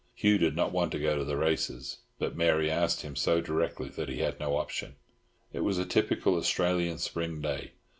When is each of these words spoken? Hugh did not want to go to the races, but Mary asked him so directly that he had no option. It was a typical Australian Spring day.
Hugh 0.15 0.39
did 0.39 0.55
not 0.55 0.71
want 0.71 0.91
to 0.93 0.99
go 0.99 1.15
to 1.15 1.23
the 1.23 1.37
races, 1.37 1.99
but 2.17 2.35
Mary 2.35 2.71
asked 2.71 3.01
him 3.03 3.15
so 3.15 3.39
directly 3.39 3.87
that 3.89 4.09
he 4.09 4.17
had 4.17 4.39
no 4.39 4.55
option. 4.55 4.95
It 5.53 5.59
was 5.59 5.77
a 5.77 5.85
typical 5.85 6.37
Australian 6.37 6.97
Spring 6.97 7.39
day. 7.39 7.73